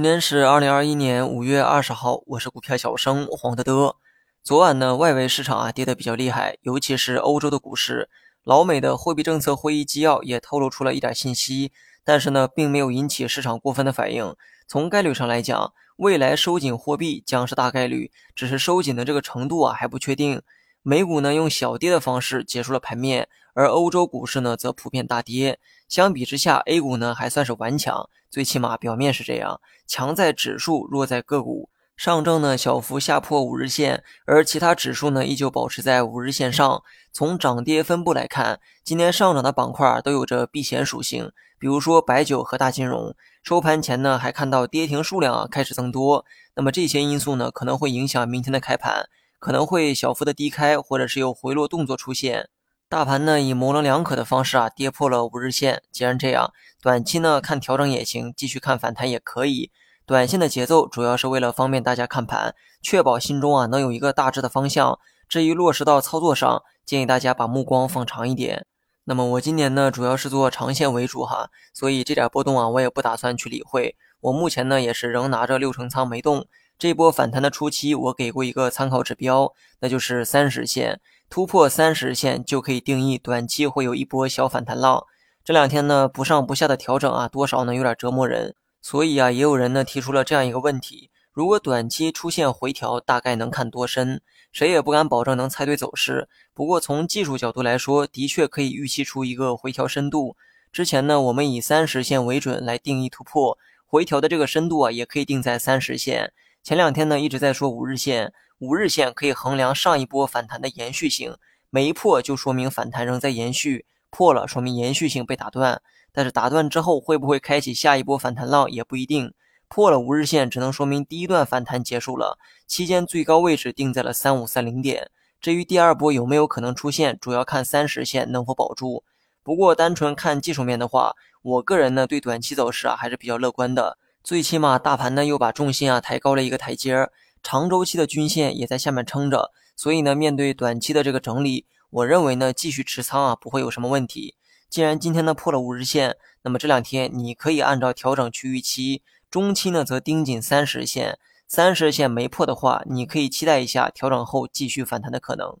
[0.00, 3.96] 今天是二零二一年五月二十号，我是股票小生黄德德。
[4.42, 8.08] 昨晚呢，外围市场啊跌得比较厉害，尤其是欧洲的股市。
[8.42, 11.70] 老美的货币政策会议纪要也透露出了一点信息，
[12.02, 14.34] 但是呢，并没有引起市场过分的反应。
[14.66, 20.40] 从概率上来讲，未来收紧货币将是大概率，只是收紧的这个程度啊还不确定。
[20.82, 25.58] 美股呢用小跌的方式结束了盘面，而欧洲股市呢则普遍大跌。
[25.88, 31.68] 相比之下，A 股呢还算是顽强，最起码表面是这样，强在指数，弱在个股。
[31.96, 36.82] 上证呢小幅下破五日线，而其他指数呢依旧保持在五日线上。
[37.12, 43.14] 从涨跌分布来看，今天上涨的板块都有着避险属性，比如说白酒和大金融。
[43.42, 46.24] 收盘前呢还看到跌停数量啊开始增多，
[46.54, 49.06] 那么这些因素呢可能会影响明天的开盘。
[49.40, 52.50] 可能会小幅的低开，或者是有回落动作出现。
[52.90, 55.82] 大盘呢以模棱两可的方式啊跌破了五日线。
[55.90, 59.70] 既然这样，短期呢看调整也行，继续看反弹也可以。
[60.04, 64.98] 短线的节奏主要是为了方便大家看盘，确保心中啊能有一个大致的方向。
[65.28, 68.66] 至于落实到操作上，建议大家把目光放长一点。
[69.04, 73.96] 那么我今年呢主要是做长线为主哈，所以这点波动啊我也不打算去理会。
[74.20, 76.46] 我目前呢也是仍拿着六成仓没动。
[76.80, 85.04] 这波反弹的初期，我给过一个参考指标，那就是三十线突破三十线就可以定义短期会有一波小反弹浪。
[85.44, 88.54] 这两天呢不上不下的调整啊，多少呢有点折磨人。
[88.80, 94.22] 所以啊，也有人呢提出了这样一个问题：如果短期出现回调，大概能看多深？
[94.50, 96.30] 谁也不敢保证能猜对走势。
[96.54, 100.34] 不过从技术角度来说，的确可以预期出一个回调深度。
[100.72, 106.32] 之前呢，我们以三十线为准来定义突破回调的这个深度啊，也可以定在三十线。
[106.62, 111.36] 前两天呢一直在说五日线，五日线可以衡量上一波反弹的延续性，
[111.70, 115.80] 没破就说明反弹仍在延续，破了说明延续性被打断。
[116.12, 119.32] 但是打断之后会不会开启下一波反弹浪也不一定。
[119.68, 125.10] 破了五日线只能说明第一段反弹结束了，期间最高位置定在了三五三零点。
[125.40, 129.04] 至于第二波有没有可能出现，主要看三十线能否保住。
[129.42, 133.96] 不过单纯看技术面的话，我个人呢对短期走势啊还是比较乐观的。
[134.22, 144.34] 最起码大盘呢又把重心啊抬高了一个台阶儿，长周期的均线也在下面撑着，所以呢面对短期的这个整理，我认为呢继续持仓啊不会有什么问题。
[144.68, 155.56] 既然今天呢破了五日线，那么这两天你可以按照调整去预期，中期呢则盯紧三十日线，三十日线没破的话，你可以期待一下调整后继续反弹的可能。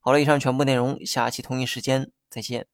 [0.00, 2.66] 好了，以上全部内容，下期同一时间再见。